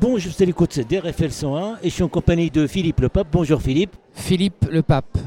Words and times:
Bonjour, 0.00 0.32
c'est 0.36 0.46
l'écoute 0.46 0.78
d'RFL 0.78 1.30
101 1.32 1.78
et 1.82 1.88
je 1.88 1.94
suis 1.94 2.02
en 2.02 2.08
compagnie 2.08 2.50
de 2.50 2.66
Philippe 2.66 3.00
Le 3.00 3.08
Pape. 3.08 3.28
Bonjour 3.32 3.60
Philippe. 3.60 3.96
Philippe 4.14 4.66
Le 4.70 4.82
Pape. 4.82 5.18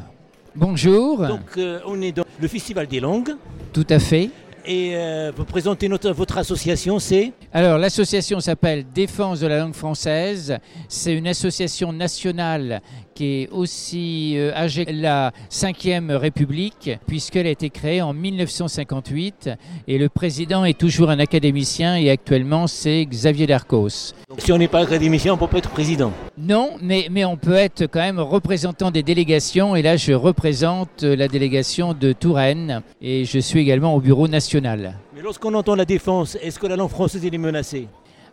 Bonjour. 0.56 1.28
Donc 1.28 1.58
euh, 1.58 1.80
on 1.86 2.02
est 2.02 2.12
dans 2.12 2.24
le 2.40 2.48
Festival 2.48 2.88
des 2.88 3.00
langues 3.00 3.32
Tout 3.74 3.88
à 3.90 4.00
fait. 4.00 4.30
et 4.66 4.92
euh, 4.96 5.32
vous 5.36 5.46
présentez 5.46 5.88
notre, 5.90 6.12
votre 6.12 6.38
association, 6.38 7.00
c'est? 7.00 7.32
Alors 7.54 7.78
l'association 7.78 8.40
s'appelle 8.40 8.86
Défense 8.94 9.40
de 9.42 9.48
la 9.48 9.60
langue 9.60 9.74
française. 9.74 10.58
C'est 10.88 11.14
une 11.16 11.28
association 11.28 11.92
nationale 11.92 12.82
qui 13.14 13.42
est 13.44 13.50
aussi 13.50 14.34
euh, 14.38 14.54
âgée 14.56 14.86
que 14.86 14.92
la 14.94 15.32
5e 15.50 16.16
République 16.16 16.92
puisqu'elle 17.08 17.48
a 17.48 17.50
été 17.50 17.70
créée 17.70 18.02
en 18.02 18.14
1958 18.14 19.50
et 19.88 19.98
le 19.98 20.08
président 20.10 20.64
est 20.64 20.78
toujours 20.78 21.10
un 21.10 21.20
académicien 21.20 21.96
et 21.98 22.10
actuellement 22.10 22.68
c'est 22.68 23.06
Xavier 23.06 23.48
Darcos. 23.48 24.14
Si 24.44 24.52
on 24.52 24.58
n'est 24.58 24.68
pas 24.68 24.80
académicien, 24.80 25.36
on 25.36 25.38
peut 25.38 25.46
pas 25.46 25.60
être 25.60 25.70
président. 25.70 26.12
Non, 26.36 26.72
mais, 26.82 27.10
mais 27.12 27.26
on 27.26 27.38
peut 27.38 27.54
être 27.54 27.86
quand 27.86 28.00
même 28.00 28.20
représentant 28.20 28.90
des 28.90 29.04
délégations 29.04 29.76
et 29.76 29.84
là 29.84 29.98
je 29.98 30.14
représente 30.14 31.04
euh, 31.04 31.16
la 31.16 31.28
délégation 31.28 31.94
de 31.94 32.12
Touraine 32.12 32.82
et 33.04 33.24
je 33.24 33.38
suis 33.38 33.60
également 33.60 33.94
au 33.94 34.00
bureau 34.00 34.28
national. 34.28 34.96
Mais 35.16 35.22
lorsqu'on 35.22 35.54
entend 35.54 35.76
la 35.76 35.86
défense, 35.86 36.40
est-ce 36.42 36.58
que 36.58 36.66
la 36.66 36.76
langue 36.76 36.90
française 36.90 37.24
est 37.24 37.38
menacée? 37.38 37.88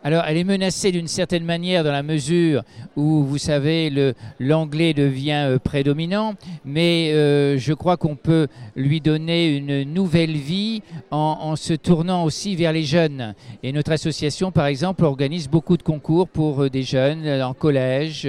Alors, 0.05 0.23
elle 0.29 0.37
est 0.37 0.45
menacée 0.45 0.93
d'une 0.93 1.09
certaine 1.09 1.45
manière 1.45 1.83
dans 1.83 1.91
la 1.91 2.05
mesure 2.05 2.63
où, 2.95 3.25
vous 3.25 3.37
savez, 3.37 4.15
l'anglais 4.39 4.95
devient 4.95 5.47
euh, 5.49 5.59
prédominant, 5.59 6.35
mais 6.65 7.11
euh, 7.13 7.59
je 7.59 7.73
crois 7.73 7.97
qu'on 7.97 8.15
peut 8.15 8.47
lui 8.77 9.01
donner 9.01 9.57
une 9.57 9.83
nouvelle 9.83 10.37
vie 10.37 10.83
en, 11.11 11.57
se 11.57 11.73
tournant 11.73 12.23
aussi 12.23 12.55
vers 12.55 12.73
les 12.73 12.85
jeunes. 12.85 13.35
Et 13.65 13.73
notre 13.73 13.91
association, 13.91 14.53
par 14.53 14.67
exemple, 14.67 15.05
organise 15.05 15.49
beaucoup 15.49 15.77
de 15.77 15.83
concours 15.83 16.29
pour 16.29 16.63
euh, 16.63 16.71
des 16.71 16.85
jeunes 16.85 17.43
en 17.43 17.53
collège, 17.53 18.29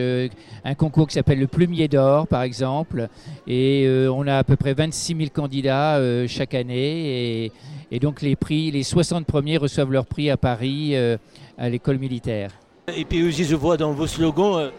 un 0.66 0.74
concours 0.74 1.08
qui 1.08 1.14
s'appelle 1.14 1.40
le 1.40 1.48
Plumier 1.48 1.88
d'Or, 1.88 2.28
par 2.28 2.42
exemple, 2.42 3.10
et 3.48 3.88
on 4.12 4.26
a 4.26 4.38
à 4.38 4.44
peu 4.44 4.56
près 4.56 4.74
26 4.74 5.16
000 5.16 5.30
candidats 5.34 6.00
chaque 6.28 6.56
année, 6.56 7.52
et 7.92 8.00
donc 8.00 8.22
les 8.22 8.36
prix, 8.36 8.72
les 8.72 8.84
60 8.84 9.26
premiers 9.26 9.58
reçoivent 9.58 9.92
leur 9.92 10.06
prix 10.06 10.30
à 10.30 10.38
Paris. 10.38 10.92
euh, 10.96 11.18
à 11.62 11.68
l'école 11.68 11.98
militaire. 11.98 12.52
Et 12.96 13.04
puis 13.04 13.22
aussi, 13.28 13.44
je 13.44 13.54
vois 13.54 13.76
dans 13.76 13.92
vos 13.92 14.08
slogans, 14.08 14.56
euh, 14.58 14.70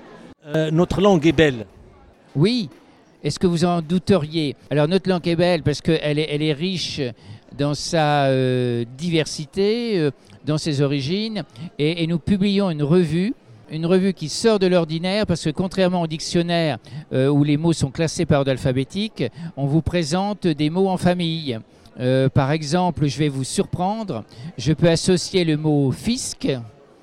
euh, 0.47 0.71
notre 0.71 1.03
langue 1.03 1.27
est 1.27 1.33
belle. 1.33 1.67
Oui, 2.35 2.71
est-ce 3.23 3.39
que 3.39 3.47
vous 3.47 3.67
en 3.67 3.83
douteriez? 3.83 4.57
Alors 4.71 4.89
notre 4.89 5.09
langue 5.11 5.29
est 5.29 5.37
belle 5.37 5.63
parce 5.63 5.83
qu'elle 5.83 6.19
est, 6.19 6.27
elle 6.31 6.43
est 6.43 6.55
riche 6.55 7.03
dans 7.57 7.75
sa 7.75 8.29
euh, 8.29 8.87
diversité, 8.97 10.09
dans 10.47 10.57
ses 10.57 10.81
origines, 10.81 11.45
et, 11.79 12.03
et 12.03 12.07
nous 12.07 12.19
publions 12.19 12.71
une 12.71 12.83
revue. 12.83 13.35
Une 13.71 13.87
revue 13.87 14.15
qui 14.15 14.29
sort 14.29 14.59
de 14.59 14.67
l'ordinaire 14.67 15.27
parce 15.27 15.45
que 15.45 15.51
contrairement 15.51 16.03
au 16.03 16.07
dictionnaire 16.09 16.79
euh, 17.13 17.29
où 17.29 17.45
les 17.45 17.57
mots 17.57 17.73
sont 17.73 17.91
classés 17.91 18.27
par 18.27 18.41
ordre 18.41 18.51
alphabétique, 18.51 19.23
on 19.57 19.67
vous 19.67 19.83
présente 19.83 20.47
des 20.47 20.71
mots 20.71 20.89
en 20.89 20.97
famille. 20.97 21.59
Euh, 21.99 22.29
par 22.29 22.53
exemple, 22.53 23.07
je 23.07 23.19
vais 23.19 23.29
vous 23.29 23.45
surprendre, 23.45 24.25
je 24.57 24.73
peux 24.73 24.89
associer 24.89 25.45
le 25.45 25.57
mot 25.57 25.91
fisc 25.91 26.49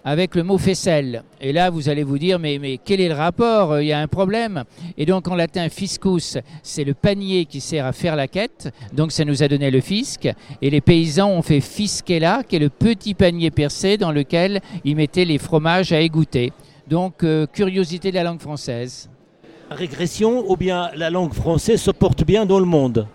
avec 0.07 0.35
le 0.35 0.43
mot 0.43 0.57
faisselle. 0.57 1.23
Et 1.41 1.51
là, 1.51 1.69
vous 1.69 1.89
allez 1.89 2.03
vous 2.03 2.17
dire, 2.17 2.39
mais, 2.39 2.79
quel 2.85 3.01
est 3.01 3.09
le 3.09 3.13
rapport? 3.13 3.73
Euh, 3.73 3.83
Il 3.83 3.87
y 3.87 3.91
a 3.91 3.99
un 3.99 4.07
problème. 4.07 4.63
Et 4.97 5.05
donc, 5.05 5.27
en 5.27 5.35
latin, 5.35 5.67
fiscus, 5.67 6.37
c'est 6.63 6.85
le 6.85 6.93
panier 6.93 7.43
qui 7.43 7.59
sert 7.59 7.85
à 7.85 7.91
faire 7.91 8.15
la 8.15 8.29
quête. 8.29 8.73
Donc, 8.93 9.11
ça 9.11 9.25
nous 9.25 9.43
a 9.43 9.49
donné 9.49 9.69
le 9.69 9.81
fisc. 9.81 10.29
Et 10.61 10.69
les 10.69 10.79
paysans 10.79 11.31
ont 11.31 11.41
fait 11.41 11.59
fiskella, 11.59 12.43
qui 12.47 12.55
est 12.55 12.59
le 12.59 12.69
petit 12.69 13.15
panier 13.15 13.51
percé 13.51 13.97
dans 13.97 14.13
lequel 14.13 14.61
ils 14.85 14.95
mettaient 14.95 15.25
les 15.25 15.39
fromages 15.39 15.91
à 15.91 15.99
égoutter. 15.99 16.53
Donc, 16.87 17.25
euh, 17.25 17.45
curiosité 17.45 18.09
de 18.09 18.15
la 18.15 18.23
langue 18.23 18.39
française. 18.39 19.09
Régression 19.69 20.49
ou 20.49 20.55
bien 20.55 20.89
la 20.95 21.09
langue 21.09 21.33
française 21.33 21.81
se 21.81 21.91
porte 21.91 22.23
bien 22.23 22.45
dans 22.45 22.59
le 22.59 22.65
monde? 22.65 23.07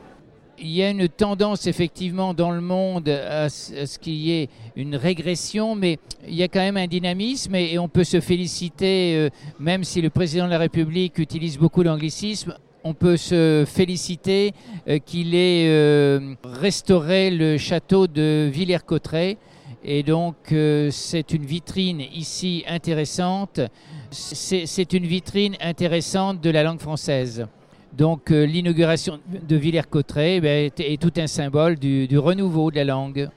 Il 0.62 0.70
y 0.70 0.82
a 0.82 0.90
une 0.90 1.08
tendance 1.08 1.66
effectivement 1.66 2.34
dans 2.34 2.52
le 2.52 2.60
monde 2.60 3.08
à 3.08 3.48
ce 3.48 3.98
qu'il 3.98 4.14
y 4.14 4.32
ait 4.32 4.48
une 4.76 4.94
régression, 4.94 5.74
mais 5.74 5.98
il 6.26 6.34
y 6.34 6.42
a 6.44 6.48
quand 6.48 6.60
même 6.60 6.76
un 6.76 6.86
dynamisme 6.86 7.56
et, 7.56 7.78
on 7.78 7.88
peut 7.88 8.04
se 8.04 8.20
féliciter, 8.20 9.16
euh, 9.16 9.30
même 9.58 9.82
si 9.82 10.00
le 10.00 10.08
président 10.08 10.44
de 10.44 10.50
la 10.50 10.58
République 10.58 11.18
utilise 11.18 11.58
beaucoup 11.58 11.82
d'anglicisme, 11.82 12.54
on 12.84 12.94
peut 12.94 13.16
se 13.16 13.64
féliciter 13.66 14.52
euh, 14.88 14.98
qu'il 14.98 15.34
ait 15.34 15.66
euh, 15.68 16.34
restauré 16.44 17.30
le 17.30 17.58
château 17.58 18.06
de 18.06 18.48
Villers-Cotterêts. 18.52 19.38
Et 19.84 20.04
donc, 20.04 20.36
c'est 20.90 21.32
une 21.32 21.44
vitrine 21.44 22.02
ici 22.14 22.62
intéressante. 22.68 23.58
C'est 24.12 24.92
une 24.92 25.06
vitrine 25.06 25.56
intéressante 25.60 26.40
de 26.40 26.50
la 26.50 26.62
langue 26.62 26.78
française. 26.78 27.48
Donc 27.96 28.30
euh, 28.30 28.44
l'inauguration 28.44 29.20
de 29.28 29.56
Villers-Cotterêts 29.56 30.40
ben, 30.40 30.66
est, 30.66 30.80
est 30.80 31.00
tout 31.00 31.12
un 31.16 31.26
symbole 31.26 31.76
du, 31.76 32.08
du 32.08 32.18
renouveau 32.18 32.70
de 32.70 32.76
la 32.76 32.84
langue. 32.84 33.28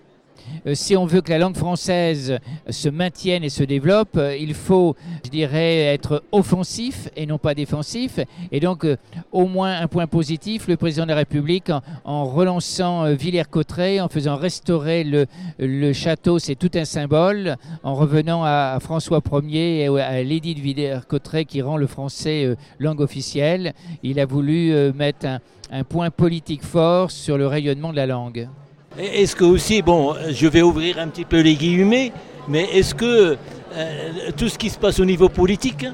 Euh, 0.67 0.75
si 0.75 0.95
on 0.95 1.05
veut 1.05 1.21
que 1.21 1.29
la 1.29 1.37
langue 1.37 1.55
française 1.55 2.39
se 2.69 2.89
maintienne 2.89 3.43
et 3.43 3.49
se 3.49 3.63
développe, 3.63 4.17
euh, 4.17 4.35
il 4.35 4.53
faut, 4.53 4.95
je 5.23 5.29
dirais, 5.29 5.79
être 5.93 6.23
offensif 6.31 7.09
et 7.15 7.25
non 7.25 7.37
pas 7.37 7.53
défensif. 7.53 8.19
Et 8.51 8.59
donc, 8.59 8.83
euh, 8.83 8.97
au 9.31 9.45
moins 9.47 9.79
un 9.79 9.87
point 9.87 10.07
positif, 10.07 10.67
le 10.67 10.77
président 10.77 11.03
de 11.03 11.09
la 11.09 11.17
République, 11.17 11.71
en, 12.03 12.25
relançant 12.25 13.13
Villers-Cotterêts, 13.13 13.99
en 13.99 14.07
faisant 14.07 14.35
restaurer 14.35 15.03
le, 15.03 15.93
château, 15.93 16.39
c'est 16.39 16.55
tout 16.55 16.71
un 16.75 16.85
symbole. 16.85 17.57
En 17.83 17.93
revenant 17.95 18.43
à, 18.43 18.77
François 18.81 19.21
Ier 19.43 19.83
et 19.83 20.01
à 20.01 20.23
l'édit 20.23 20.55
de 20.55 20.61
Villers-Cotterêts 20.61 21.45
qui 21.45 21.61
rend 21.61 21.77
le 21.77 21.87
français 21.87 22.55
langue 22.79 23.01
officielle, 23.01 23.73
il 24.03 24.19
a 24.19 24.25
voulu 24.25 24.73
mettre 24.93 25.27
un 25.71 25.83
point 25.83 26.09
politique 26.09 26.63
fort 26.63 27.11
sur 27.11 27.37
le 27.37 27.47
rayonnement 27.47 27.91
de 27.91 27.97
la 27.97 28.07
langue. 28.07 28.49
Est-ce 28.97 29.35
que 29.35 29.43
aussi, 29.43 29.81
bon, 29.81 30.15
je 30.29 30.47
vais 30.47 30.61
ouvrir 30.61 30.99
un 30.99 31.09
petit 31.09 31.25
peu 31.25 31.41
les 31.41 31.55
guillemets, 31.55 32.13
mais 32.47 32.63
est-ce 32.71 32.95
que 32.95 33.37
euh, 33.75 34.09
tout 34.37 34.47
ce 34.47 34.57
qui 34.57 34.69
se 34.69 34.79
passe 34.79 35.01
au 35.01 35.05
niveau 35.05 35.27
politique, 35.27 35.85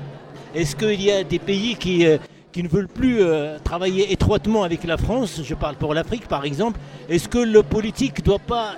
est-ce 0.53 0.75
qu'il 0.75 1.01
y 1.01 1.11
a 1.11 1.23
des 1.23 1.39
pays 1.39 1.75
qui, 1.75 2.05
euh, 2.05 2.19
ne 2.55 2.67
veulent 2.67 2.87
plus 2.87 3.23
euh, 3.23 3.57
travailler 3.63 4.11
étroitement 4.13 4.61
avec 4.61 4.83
la 4.83 4.97
France, 4.97 5.41
je 5.43 5.55
parle 5.55 5.77
pour 5.77 5.95
l'Afrique 5.95 6.27
par 6.27 6.45
exemple, 6.45 6.79
est-ce 7.09 7.27
que 7.27 7.39
le 7.39 7.63
politique 7.63 8.19
ne 8.19 8.23
doit 8.23 8.39
pas 8.39 8.75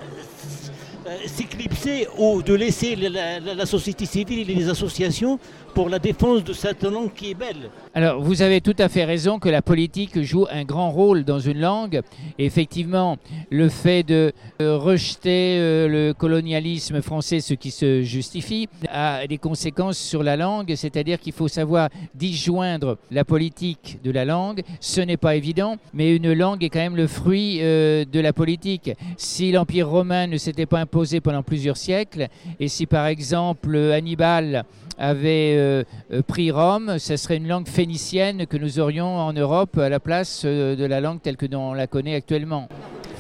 s'éclipser 1.25 2.07
ou 2.17 2.41
de 2.41 2.53
laisser 2.53 2.95
la, 2.95 3.65
société 3.65 4.05
civile 4.05 4.49
et 4.49 4.55
les 4.55 4.69
associations 4.69 5.39
pour 5.73 5.89
la 5.89 5.97
défense 5.99 6.43
de 6.43 6.53
cette 6.53 6.83
langue 6.83 7.11
qui 7.13 7.31
est 7.31 7.33
belle 7.33 7.69
Alors, 7.95 8.21
vous 8.21 8.43
avez 8.43 8.61
tout 8.61 8.75
à 8.77 8.89
fait 8.89 9.05
raison 9.05 9.39
que 9.39 9.49
la 9.49 9.63
politique 9.63 10.21
joue 10.21 10.45
un 10.51 10.63
grand 10.63 10.91
rôle 10.91 11.23
dans 11.23 11.39
une 11.39 11.59
langue. 11.59 12.01
Effectivement, 12.37 13.17
le 13.49 13.69
fait 13.69 14.03
de 14.03 14.33
euh, 14.61 14.77
rejeter 14.77 15.57
euh, 15.57 15.87
le 15.87 16.13
colonialisme 16.13 17.01
français, 17.01 17.39
ce 17.39 17.55
qui 17.55 17.71
se 17.71 18.03
justifie, 18.03 18.69
a 18.89 19.25
des 19.25 19.39
conséquences 19.39 19.97
sur 19.97 20.21
la 20.21 20.37
langue, 20.37 20.75
c'est-à-dire 20.75 21.19
qu'il 21.19 21.33
faut 21.33 21.47
savoir 21.47 21.89
disjoindre 22.13 22.97
la 23.09 23.25
politique 23.25 23.99
de 24.03 24.11
la 24.11 24.25
langue. 24.25 24.61
Ce 24.79 25.01
n'est 25.01 25.17
pas 25.17 25.35
évident, 25.35 25.77
mais 25.93 26.15
une 26.15 26.33
langue 26.33 26.63
est 26.63 26.69
quand 26.69 26.79
même 26.79 26.95
le 26.95 27.07
fruit 27.07 27.59
euh, 27.61 28.05
de 28.05 28.19
la 28.19 28.31
politique. 28.31 28.91
Si 29.17 29.51
l'Empire 29.51 29.89
romain 29.89 30.27
ne 30.27 30.37
s'était 30.37 30.67
pas 30.67 30.79
imposé 30.79 30.92
pendant 31.21 31.43
plusieurs 31.43 31.77
siècles, 31.77 32.27
et 32.59 32.67
si 32.67 32.85
par 32.85 33.07
exemple 33.07 33.75
Hannibal 33.75 34.65
avait 34.97 35.55
euh, 35.57 35.83
euh, 36.11 36.21
pris 36.21 36.51
Rome, 36.51 36.99
ce 36.99 37.17
serait 37.17 37.37
une 37.37 37.47
langue 37.47 37.67
phénicienne 37.67 38.45
que 38.45 38.57
nous 38.57 38.79
aurions 38.79 39.17
en 39.17 39.33
Europe 39.33 39.77
à 39.77 39.89
la 39.89 39.99
place 39.99 40.43
euh, 40.45 40.75
de 40.75 40.85
la 40.85 41.01
langue 41.01 41.21
telle 41.21 41.37
que 41.37 41.47
l'on 41.47 41.73
la 41.73 41.87
connaît 41.87 42.15
actuellement. 42.15 42.67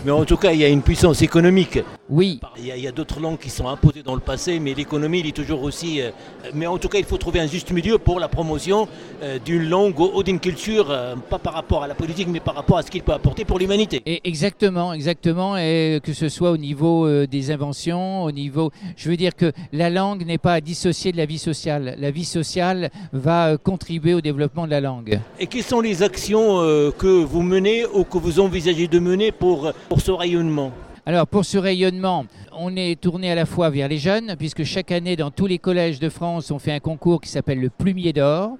Mais 0.05 0.11
en 0.11 0.25
tout 0.25 0.35
cas, 0.35 0.51
il 0.51 0.59
y 0.59 0.65
a 0.65 0.67
une 0.67 0.81
puissance 0.81 1.21
économique. 1.21 1.79
Oui, 2.09 2.41
Il 2.57 2.65
y 2.65 2.87
a, 2.87 2.91
d'autres 2.91 3.21
langues 3.21 3.39
qui 3.39 3.49
sont 3.49 3.67
imposées 3.69 4.03
dans 4.03 4.13
le 4.13 4.19
passé, 4.19 4.59
mais 4.59 4.73
l'économie, 4.73 5.21
il 5.21 5.27
est 5.27 5.35
toujours 5.35 5.63
aussi... 5.63 6.01
euh, 6.01 6.11
mais 6.53 6.67
en 6.67 6.77
tout 6.77 6.89
cas, 6.89 6.97
il 6.99 7.05
faut 7.05 7.17
trouver 7.17 7.39
un 7.39 7.47
juste 7.47 7.71
milieu 7.71 7.97
pour 7.97 8.19
la 8.19 8.27
promotion 8.27 8.89
euh, 9.23 9.39
d'une 9.39 9.69
langue 9.69 9.97
ou, 9.97 10.11
ou 10.13 10.21
d'une 10.21 10.39
culture, 10.39 10.91
euh, 10.91 11.15
pas 11.29 11.39
par 11.39 11.53
rapport 11.53 11.81
à 11.81 11.87
la 11.87 11.95
politique, 11.95 12.27
mais 12.27 12.41
par 12.41 12.55
rapport 12.55 12.77
à 12.77 12.83
ce 12.83 12.91
qu'il 12.91 13.01
peut 13.01 13.13
apporter 13.13 13.45
pour 13.45 13.57
l'humanité. 13.57 14.01
exactement, 14.25 14.91
exactement, 14.91 15.57
et 15.57 16.01
que 16.03 16.11
ce 16.11 16.27
soit 16.27 16.51
au 16.51 16.57
niveau 16.57 17.25
des 17.25 17.51
inventions, 17.51 18.23
au 18.23 18.31
niveau, 18.31 18.71
je 18.97 19.09
veux 19.09 19.17
dire 19.17 19.35
que 19.35 19.53
la 19.71 19.89
langue 19.89 20.25
n'est 20.25 20.37
pas 20.37 20.55
à 20.55 20.61
dissocier 20.61 21.13
de 21.13 21.17
la 21.17 21.25
vie 21.25 21.37
sociale. 21.37 21.95
La 21.97 22.11
vie 22.11 22.25
sociale 22.25 22.91
va 23.13 23.57
contribuer 23.57 24.13
au 24.13 24.21
développement 24.21 24.65
de 24.65 24.71
la 24.71 24.81
langue. 24.81 25.19
Et 25.39 25.47
quelles 25.47 25.63
sont 25.63 25.81
les 25.81 26.03
actions 26.03 26.57
que 26.97 27.23
vous 27.23 27.41
menez 27.41 27.85
ou 27.85 28.03
que 28.03 28.17
vous 28.17 28.41
envisagez 28.41 28.87
de 28.87 28.99
mener 28.99 29.31
pour, 29.31 29.71
pour 29.93 30.01
ce 30.01 30.09
rayonnement 30.09 30.71
Alors 31.05 31.27
pour 31.27 31.45
ce 31.45 31.59
rayonnement, 31.59 32.25
on 32.51 32.75
est 32.75 32.99
tourné 32.99 33.29
à 33.29 33.35
la 33.35 33.45
fois 33.45 33.69
vers 33.69 33.87
les 33.87 33.99
jeunes, 33.99 34.35
puisque 34.39 34.63
chaque 34.63 34.91
année 34.91 35.15
dans 35.15 35.29
tous 35.29 35.45
les 35.45 35.59
collèges 35.59 35.99
de 35.99 36.09
France, 36.09 36.49
on 36.49 36.57
fait 36.57 36.71
un 36.71 36.79
concours 36.79 37.21
qui 37.21 37.29
s'appelle 37.29 37.59
le 37.59 37.69
Plumier 37.69 38.11
d'Or. 38.11 38.57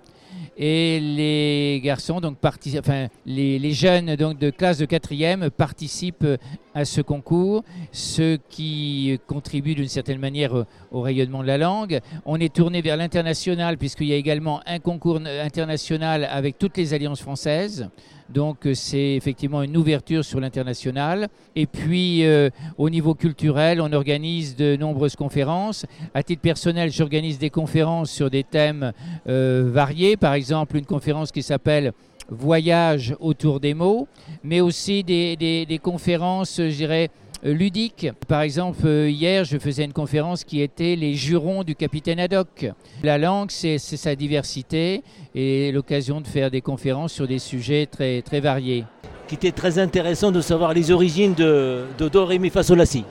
et 0.55 0.99
les 0.99 1.81
garçons, 1.83 2.21
donc 2.21 2.37
enfin 2.43 3.07
les, 3.25 3.73
jeunes 3.73 4.15
donc 4.15 4.37
de 4.37 4.51
classe 4.51 4.77
de 4.77 4.85
quatrième 4.85 5.49
participent 5.49 6.27
à 6.75 6.85
ce 6.85 7.01
concours, 7.01 7.63
ce 7.91 8.37
qui 8.49 9.19
contribue 9.25 9.73
d'une 9.73 9.87
certaine 9.87 10.19
manière 10.19 10.65
au 10.91 11.01
rayonnement 11.01 11.41
de 11.41 11.47
la 11.47 11.57
langue. 11.57 11.99
On 12.27 12.39
est 12.39 12.53
tourné 12.53 12.83
vers 12.83 12.95
l'international 12.95 13.79
puisqu'il 13.79 14.05
y 14.05 14.13
a 14.13 14.17
également 14.17 14.61
un 14.67 14.77
concours 14.77 15.19
international 15.41 16.25
avec 16.25 16.59
toutes 16.59 16.77
les 16.77 16.93
alliances 16.93 17.21
françaises. 17.21 17.89
Donc 18.29 18.65
euh, 18.65 18.73
c'est 18.73 19.15
effectivement 19.15 19.61
une 19.63 19.77
ouverture 19.77 20.23
sur 20.23 20.39
l'international. 20.39 21.27
Et 21.55 21.65
puis 21.65 22.25
euh, 22.25 22.49
au 22.77 22.89
niveau 22.89 23.15
culturel, 23.15 23.81
on 23.81 23.91
organise 23.93 24.55
de 24.55 24.75
nombreuses 24.75 25.15
conférences. 25.15 25.85
À 26.13 26.23
titre 26.23 26.41
personnel, 26.41 26.91
j'organise 26.91 27.39
des 27.39 27.49
conférences 27.49 28.11
sur 28.11 28.29
des 28.29 28.43
thèmes 28.43 28.93
euh, 29.27 29.69
variés. 29.71 30.17
Par 30.17 30.33
exemple, 30.33 30.77
une 30.77 30.85
conférence 30.85 31.31
qui 31.31 31.43
s'appelle 31.43 31.93
Voyage 32.29 33.15
autour 33.19 33.59
des 33.59 33.73
mots, 33.73 34.07
mais 34.43 34.61
aussi 34.61 35.03
des, 35.03 35.35
des 35.35 35.79
conférences, 35.79 36.55
je 36.57 36.75
dirais, 36.75 37.09
euh, 37.45 37.53
ludique. 37.53 38.07
Par 38.27 38.41
exemple, 38.41 38.87
hier, 38.87 39.43
je 39.43 39.57
faisais 39.57 39.85
une 39.85 39.93
conférence 39.93 40.43
qui 40.43 40.61
était 40.61 40.95
les 40.95 41.15
jurons 41.15 41.63
du 41.63 41.75
capitaine 41.75 42.19
Haddock. 42.19 42.71
La 43.03 43.17
langue, 43.17 43.51
c'est 43.51 43.77
sa 43.77 44.15
diversité 44.15 45.03
et 45.35 45.71
l'occasion 45.71 46.21
de 46.21 46.27
faire 46.27 46.51
des 46.51 46.61
conférences 46.61 47.13
sur 47.13 47.27
des 47.27 47.39
sujets 47.39 47.85
très, 47.85 48.21
très 48.21 48.39
variés. 48.39 48.85
Qui 49.27 49.35
était 49.35 49.51
très 49.51 49.79
intéressant 49.79 50.31
de 50.31 50.41
savoir 50.41 50.73
les 50.73 50.91
origines 50.91 51.33
de, 51.33 51.85
de 51.97 52.09
Dorémy 52.09 52.49
Fasolassi. 52.49 53.05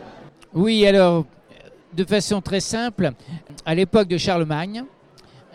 Oui, 0.55 0.87
alors, 0.87 1.25
de 1.95 2.05
façon 2.05 2.41
très 2.41 2.61
simple, 2.61 3.13
à 3.65 3.75
l'époque 3.75 4.09
de 4.09 4.19
Charlemagne, 4.19 4.85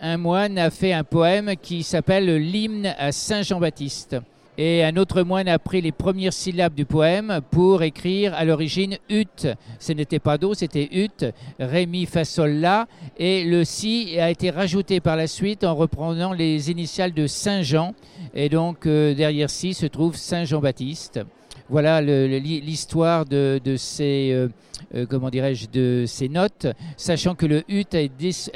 un 0.00 0.16
moine 0.16 0.58
a 0.58 0.70
fait 0.70 0.92
un 0.92 1.04
poème 1.04 1.54
qui 1.60 1.82
s'appelle 1.82 2.36
L'hymne 2.36 2.94
à 2.98 3.12
Saint 3.12 3.42
Jean-Baptiste. 3.42 4.16
Et 4.60 4.82
un 4.82 4.96
autre 4.96 5.22
moine 5.22 5.46
a 5.46 5.60
pris 5.60 5.80
les 5.80 5.92
premières 5.92 6.32
syllabes 6.32 6.74
du 6.74 6.84
poème 6.84 7.40
pour 7.52 7.84
écrire 7.84 8.34
à 8.34 8.44
l'origine 8.44 8.98
ut. 9.08 9.46
Ce 9.78 9.92
n'était 9.92 10.18
pas 10.18 10.36
do, 10.36 10.52
c'était 10.52 10.88
ut, 10.90 11.24
ré, 11.60 11.86
mi, 11.86 12.08
la. 12.38 12.88
Et 13.16 13.44
le 13.44 13.62
si 13.62 14.18
a 14.18 14.30
été 14.30 14.50
rajouté 14.50 14.98
par 14.98 15.14
la 15.14 15.28
suite 15.28 15.62
en 15.62 15.76
reprenant 15.76 16.32
les 16.32 16.72
initiales 16.72 17.14
de 17.14 17.28
Saint 17.28 17.62
Jean. 17.62 17.94
Et 18.34 18.48
donc 18.48 18.86
euh, 18.86 19.14
derrière 19.14 19.48
si 19.48 19.74
se 19.74 19.86
trouve 19.86 20.16
Saint 20.16 20.44
Jean-Baptiste. 20.44 21.20
Voilà 21.68 22.00
l'histoire 22.00 23.26
de, 23.26 23.60
ces, 23.76 24.30
euh, 24.32 24.48
euh, 24.96 25.06
comment 25.08 25.30
dirais-je, 25.30 25.68
de 25.68 26.04
ces 26.04 26.28
notes, 26.28 26.66
sachant 26.96 27.36
que 27.36 27.46
le 27.46 27.62
ut 27.68 27.86
a, 27.92 27.98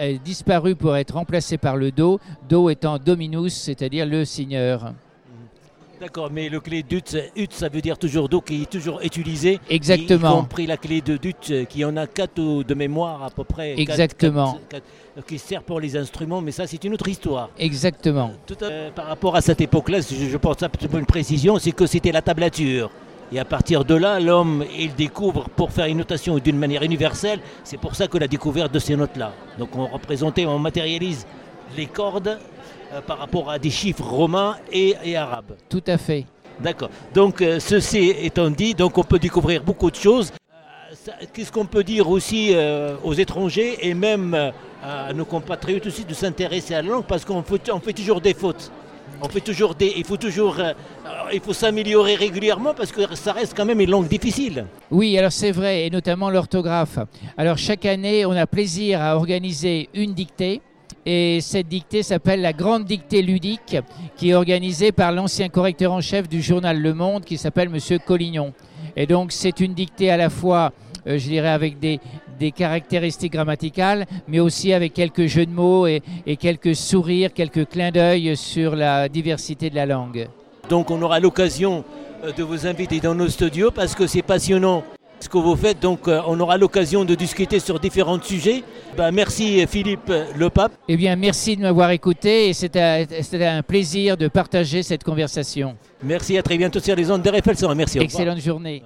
a 0.02 0.12
disparu 0.14 0.74
pour 0.74 0.96
être 0.96 1.14
remplacé 1.14 1.58
par 1.58 1.76
le 1.76 1.92
do, 1.92 2.18
do 2.48 2.70
étant 2.70 2.98
dominus, 2.98 3.54
c'est-à-dire 3.54 4.04
le 4.04 4.24
seigneur. 4.24 4.94
D'accord, 6.02 6.30
mais 6.32 6.48
le 6.48 6.58
clé 6.58 6.82
DUT, 6.82 7.16
UT, 7.36 7.46
ça 7.50 7.68
veut 7.68 7.80
dire 7.80 7.96
toujours 7.96 8.28
do 8.28 8.40
qui 8.40 8.62
est 8.62 8.68
toujours 8.68 9.00
utilisé. 9.04 9.60
Exactement. 9.70 10.30
Y, 10.30 10.40
compris 10.40 10.66
la 10.66 10.76
clé 10.76 11.00
de 11.00 11.16
DUT 11.16 11.66
qui 11.68 11.84
en 11.84 11.96
a 11.96 12.08
quatre 12.08 12.34
de 12.40 12.74
mémoire 12.74 13.22
à 13.22 13.30
peu 13.30 13.44
près. 13.44 13.78
Exactement. 13.78 14.58
qui 15.28 15.38
sert 15.38 15.62
pour 15.62 15.78
les 15.78 15.96
instruments, 15.96 16.40
mais 16.40 16.50
ça 16.50 16.66
c'est 16.66 16.82
une 16.82 16.94
autre 16.94 17.06
histoire. 17.06 17.50
Exactement. 17.56 18.32
Tout 18.48 18.56
euh, 18.62 18.90
par 18.90 19.06
rapport 19.06 19.36
à 19.36 19.40
cette 19.40 19.60
époque-là, 19.60 20.00
je, 20.00 20.28
je 20.28 20.36
pense 20.38 20.56
peu 20.56 20.98
une 20.98 21.06
précision, 21.06 21.60
c'est 21.60 21.70
que 21.70 21.86
c'était 21.86 22.10
la 22.10 22.20
tablature. 22.20 22.90
Et 23.30 23.38
à 23.38 23.44
partir 23.44 23.84
de 23.84 23.94
là, 23.94 24.18
l'homme, 24.18 24.64
il 24.76 24.96
découvre 24.96 25.48
pour 25.50 25.70
faire 25.70 25.86
une 25.86 25.98
notation 25.98 26.36
d'une 26.38 26.58
manière 26.58 26.82
universelle. 26.82 27.38
C'est 27.62 27.78
pour 27.78 27.94
ça 27.94 28.08
que 28.08 28.18
la 28.18 28.26
découverte 28.26 28.74
de 28.74 28.80
ces 28.80 28.96
notes-là. 28.96 29.32
Donc 29.56 29.76
on 29.76 29.86
représentait, 29.86 30.46
on 30.46 30.58
matérialise 30.58 31.28
les 31.76 31.86
cordes 31.86 32.38
euh, 32.92 33.00
par 33.00 33.18
rapport 33.18 33.50
à 33.50 33.58
des 33.58 33.70
chiffres 33.70 34.04
romains 34.04 34.56
et, 34.70 35.16
arabes. 35.16 35.56
Tout 35.68 35.82
à 35.86 35.96
fait. 35.96 36.26
D'accord. 36.60 36.90
Donc 37.14 37.40
euh, 37.40 37.58
ceci 37.58 38.10
étant 38.20 38.50
dit, 38.50 38.74
donc 38.74 38.98
on 38.98 39.04
peut 39.04 39.18
découvrir 39.18 39.62
beaucoup 39.62 39.90
de 39.90 39.96
choses. 39.96 40.30
Euh, 40.30 41.10
qu'est-ce 41.32 41.50
qu'on 41.50 41.64
peut 41.64 41.84
dire 41.84 42.10
aussi 42.10 42.54
aux 43.02 43.14
étrangers 43.14 43.78
et 43.80 43.94
même 43.94 44.52
à 44.82 45.12
nos 45.14 45.24
compatriotes 45.24 45.86
aussi 45.86 46.04
de 46.04 46.12
s'intéresser 46.12 46.74
à 46.74 46.82
la 46.82 46.88
langue? 46.88 47.04
Parce 47.04 47.24
qu'on 47.24 47.42
fait, 47.42 47.70
on 47.72 47.80
fait 47.80 47.94
toujours 47.94 48.20
des 48.20 48.34
fautes. 48.34 48.70
On 49.22 49.28
fait 49.28 49.40
toujours 49.40 49.74
des, 49.74 49.92
il 49.96 50.04
faut 50.04 50.16
toujours, 50.16 50.56
il 51.32 51.40
faut 51.40 51.52
s'améliorer 51.52 52.16
régulièrement 52.16 52.74
parce 52.74 52.90
que 52.90 53.14
ça 53.14 53.32
reste 53.32 53.54
quand 53.56 53.64
même 53.64 53.80
une 53.80 53.90
langue 53.90 54.08
difficile. 54.08 54.66
Oui, 54.90 55.16
alors 55.16 55.30
c'est 55.30 55.52
vrai, 55.52 55.86
et 55.86 55.90
notamment 55.90 56.28
l'orthographe. 56.28 56.98
Alors 57.38 57.56
chaque 57.56 57.86
année, 57.86 58.26
on 58.26 58.32
a 58.32 58.46
plaisir 58.46 59.00
à 59.00 59.16
organiser 59.16 59.88
une 59.94 60.12
dictée 60.12 60.60
et 61.04 61.40
cette 61.40 61.68
dictée 61.68 62.02
s'appelle 62.02 62.40
la 62.42 62.52
Grande 62.52 62.84
Dictée 62.84 63.22
Ludique, 63.22 63.76
qui 64.16 64.30
est 64.30 64.34
organisée 64.34 64.92
par 64.92 65.12
l'ancien 65.12 65.48
correcteur 65.48 65.92
en 65.92 66.00
chef 66.00 66.28
du 66.28 66.40
journal 66.40 66.80
Le 66.80 66.94
Monde, 66.94 67.24
qui 67.24 67.38
s'appelle 67.38 67.68
Monsieur 67.68 67.98
Collignon. 67.98 68.52
Et 68.96 69.06
donc 69.06 69.32
c'est 69.32 69.60
une 69.60 69.74
dictée 69.74 70.10
à 70.10 70.16
la 70.16 70.30
fois, 70.30 70.72
euh, 71.06 71.18
je 71.18 71.28
dirais, 71.28 71.48
avec 71.48 71.78
des, 71.78 72.00
caractéristiques 72.56 73.34
grammaticales, 73.34 74.04
mais 74.26 74.40
aussi 74.40 74.72
avec 74.72 74.94
quelques 74.94 75.26
jeux 75.26 75.46
de 75.46 75.52
mots 75.52 75.86
et, 75.86 76.02
et 76.26 76.36
quelques 76.36 76.74
sourires, 76.74 77.32
quelques 77.32 77.68
clins 77.68 77.92
d'œil 77.92 78.36
sur 78.36 78.74
la 78.74 79.08
diversité 79.08 79.70
de 79.70 79.76
la 79.76 79.86
langue. 79.86 80.26
Donc 80.68 80.90
on 80.90 81.00
aura 81.02 81.20
l'occasion 81.20 81.84
euh, 82.24 82.32
de 82.32 82.42
vous 82.42 82.66
inviter 82.66 82.98
dans 82.98 83.14
nos 83.14 83.28
studios 83.28 83.70
parce 83.70 83.94
que 83.94 84.08
c'est 84.08 84.22
passionnant 84.22 84.82
ce 85.22 85.28
que 85.28 85.38
vous 85.38 85.56
faites. 85.56 85.80
Donc 85.80 86.08
euh, 86.08 86.20
on 86.26 86.38
aura 86.40 86.56
l'occasion 86.58 87.04
de 87.04 87.14
discuter 87.14 87.58
sur 87.58 87.78
différents 87.80 88.20
sujets. 88.20 88.62
Ben, 88.96 89.10
merci 89.10 89.66
Philippe 89.66 90.12
Le 90.36 90.50
Pape. 90.50 90.72
Eh 90.88 90.96
bien 90.96 91.16
merci 91.16 91.56
de 91.56 91.62
m'avoir 91.62 91.90
écouté 91.90 92.48
et 92.48 92.52
c'était 92.52 93.06
un 93.46 93.62
plaisir 93.62 94.16
de 94.16 94.28
partager 94.28 94.82
cette 94.82 95.04
conversation. 95.04 95.76
Merci, 96.02 96.36
à 96.36 96.42
très 96.42 96.58
bientôt 96.58 96.80
sur 96.80 96.96
les 96.96 97.10
ondes 97.10 97.22
de 97.22 97.30
Merci. 97.74 97.98
Excellente 97.98 98.40
journée. 98.40 98.82